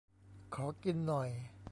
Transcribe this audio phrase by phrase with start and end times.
[0.55, 1.29] ขอกินหน่อย